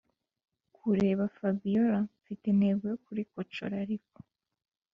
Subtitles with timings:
[0.75, 4.17] kureba fabiora mfite intego yo kurikocora ariko